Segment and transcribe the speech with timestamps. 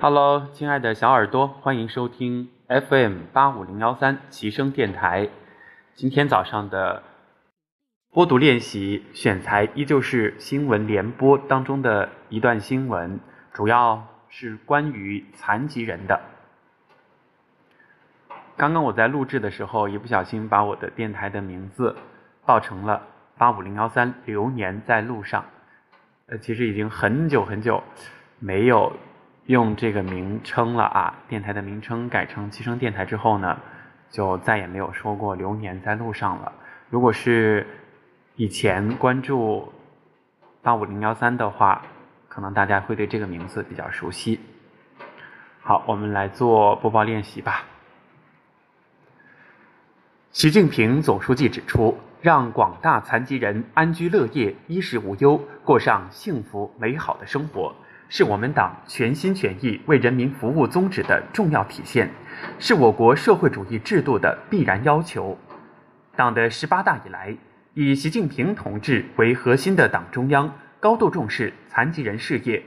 [0.00, 5.28] Hello，亲爱的小耳朵，欢迎收听 FM 八五零幺三齐声电台。
[5.94, 7.02] 今天早上的
[8.10, 13.18] 播读练习选材依旧是新闻联播当中的一段新闻，
[13.52, 16.20] 主要是关于残疾人的。
[18.56, 21.96] 刚刚我在录制的时候，一不小心把我的电台的名字
[22.44, 23.02] 报成了
[23.38, 25.44] 八五零幺三流年在路上。
[26.26, 27.82] 呃，其实已经很久很久
[28.38, 28.92] 没有
[29.46, 31.14] 用这个名称了啊。
[31.28, 33.58] 电台的名称改成七声电台之后呢，
[34.10, 36.52] 就再也没有说过流年在路上了。
[36.90, 37.66] 如果是
[38.36, 39.72] 以前关注
[40.62, 41.82] 八五零幺三的话，
[42.28, 44.40] 可能大家会对这个名字比较熟悉。
[45.60, 47.64] 好，我们来做播报练习吧。
[50.30, 57.74] 习近平总书记指出，让广大残疾人安居乐业、衣食无忧，过上幸福美好的生活，
[58.16, 62.08] 是我们党全心全意为人民服务宗旨的重要体现，
[62.60, 65.36] 是我国社会主义制度的必然要求。
[66.14, 67.36] 党的十八大以来，
[67.72, 72.62] 以习近平同志为核心的党中央高度重视残疾人事业，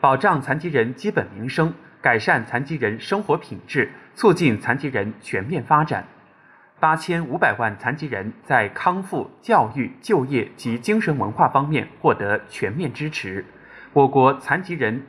[0.00, 6.06] 保障残疾人基本民生，改善残疾人生活品质，促进残疾人全面发展。
[6.78, 13.44] 八千五百万残疾人在康复、教育、就业及精神文化方面获得全面支持，
[13.94, 15.06] 我国残疾人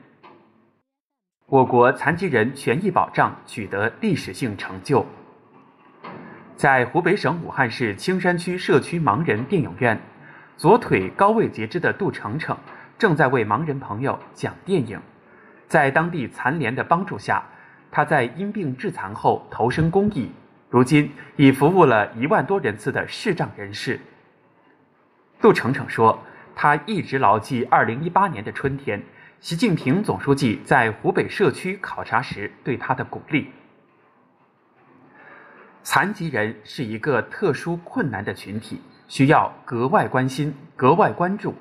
[1.48, 5.04] 我国残疾人权益保障取得历史性成就。
[6.56, 10.00] 在湖北省武汉市青山区社区盲人电影院，
[10.56, 12.56] 左腿高位截肢的杜成成
[12.96, 15.02] 正在为盲人朋友讲电影。
[15.68, 17.44] 在当地残联的帮助下，
[17.90, 20.30] 他在因病致残后投身公益。
[20.70, 24.00] 如今已服务了一万多人次的视障人士。
[25.42, 26.24] 杜成成说
[26.56, 29.04] ：“他一直牢记2018年的春天，
[29.42, 33.50] 习近平总书记在湖北社区考察时对他的鼓励。
[35.84, 41.54] 残疾人是一个特殊困难的群体，需要格外关心、格外关注。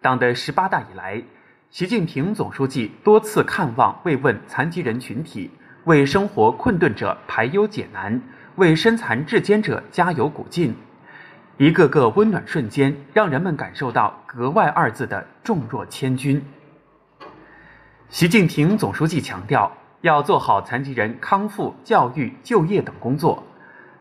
[0.00, 1.22] 党的十八大以来，
[1.68, 5.50] 习近平总书记多次看望慰问残疾人群体。”
[5.84, 8.22] 为生活困顿者排忧解难，
[8.54, 10.76] 为身残志坚者加油鼓劲，
[11.58, 16.42] 一个个温暖瞬间，让人们感受到“格外”二字的重若千钧。
[18.08, 19.70] 习近平总书记强调，
[20.00, 23.44] 要做好残疾人康复、教育、就业等工作，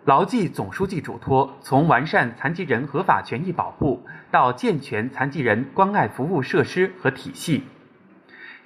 [0.06, 4.01] 牢记总书记嘱托，从完善残疾人合法权益保护
[4.31, 7.63] 到健全残疾人关爱服务设施和体系。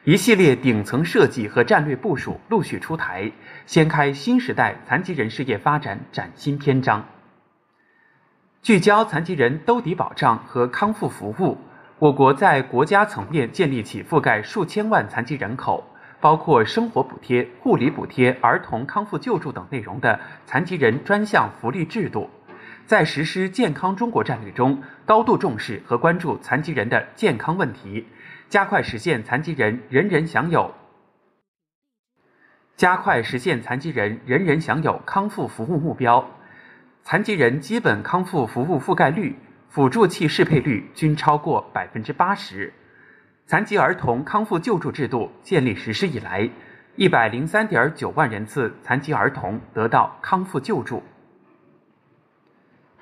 [0.03, 3.31] 一系列顶层设计和战略部署陆续出台，
[3.65, 7.03] 掀开新时代残疾人事业发展崭新篇章。
[8.65, 11.55] 聚焦残疾人兜底保障和康复服务，
[11.99, 15.83] 我国在国家层面建立起覆盖数千万残疾人口，
[16.19, 22.27] 包括生活补贴、护理补贴、儿童康复救助等内容的残疾人专项福利制度，
[22.87, 28.07] 在实施健康中国战略中，高度重视和关注残疾人的健康问题。
[28.49, 30.73] 加快实现残疾人人人享有，
[32.75, 36.27] 加快实现残疾人人人享有康复服务目标，
[37.07, 39.35] 残疾人基本康复服务覆盖率、
[39.69, 42.73] 辅助器适配率均超过百分之八十。
[43.45, 46.49] 残疾儿童康复救助制度建立实施以来，
[46.95, 51.03] 一百零三点九万人次残疾儿童得到康复救助。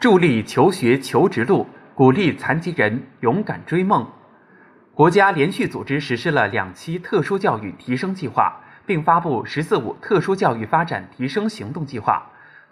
[0.01, 1.65] 助力求学求职路，
[1.95, 4.05] 鼓励残疾人勇敢追梦。
[4.93, 12.21] 国家连续组织实施了两期特殊教育提升计划，并发布“十四五”特殊教育发展提升行动计划，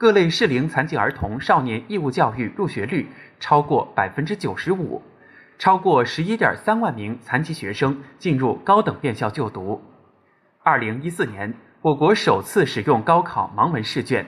[0.01, 3.07] 各类适龄残疾儿童少年义务教育入学率
[3.39, 4.99] 超过百分之九十五，
[5.59, 9.79] 超过十一点三万名残疾学生进入高等院校就读。
[10.63, 11.53] 二零一四年，
[11.83, 14.25] 我国首次使用高考盲文试卷，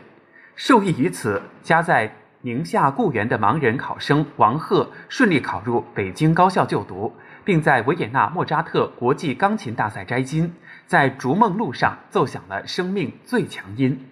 [0.55, 7.11] 受益于此，家在宁夏固原的盲人考生王贺顺利考入北京高校就读。
[7.43, 10.53] 并在维也纳莫扎特国际钢琴大赛摘金，
[10.85, 14.07] 在逐梦路上奏响了生命最强音。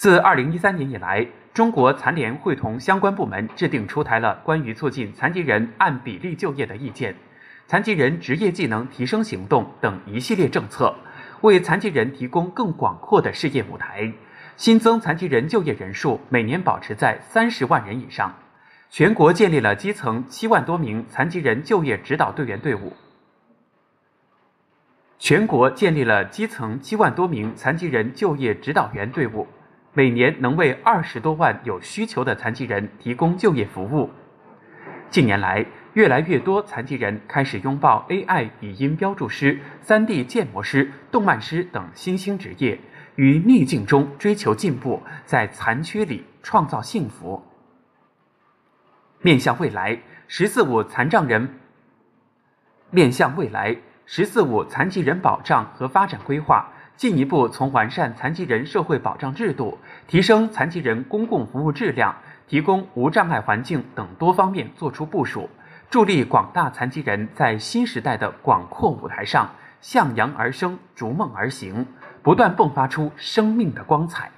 [0.00, 7.14] 自2013年以来，中国残联会同相关部门制定出台了关于促进残疾人按比例就业的意见、
[7.66, 10.94] 残疾人职业技能提升行动等一系列政策，
[11.42, 14.10] 为残疾人提供更广阔的事业舞台。
[14.56, 18.34] 新增残疾人就业人数每年保持在三十万人以上。
[18.88, 22.94] 全国建立了基层七万多名残疾人就业指导队员队伍。
[25.18, 29.46] 全国建立了基层七万多名残疾人就业指导员队伍，
[29.92, 34.10] 每年能为二十多万有需求的残疾人提供就业服务。
[35.10, 42.78] 近年来，越来越多残疾人开始拥抱 AI 语音标注师、3D 建模师、动漫师等新兴职业，
[43.16, 47.42] 于逆境中追求进步，在残缺里创造幸福。
[49.20, 49.98] 面向未来
[50.28, 51.56] ，“十四五”残障人
[52.90, 53.76] 面向未来
[54.06, 62.14] ，“十四五”残疾人保障和发展规划进一步从完善残疾人社会保障制度、提升残疾人公共服务质量、
[62.46, 65.48] 提供无障碍环境等多方面作出部署。
[65.88, 69.50] 助力广大残疾人在新时代的广阔舞台上
[69.80, 71.86] 向阳而生、逐梦而行，
[72.22, 74.30] 不断迸发出生命的光彩。